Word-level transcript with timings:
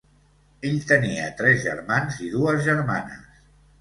Ell 0.69 0.77
tenia 0.91 1.27
tres 1.41 1.61
germans 1.67 2.17
i 2.29 2.33
dues 2.39 2.67
germanes. 2.71 3.45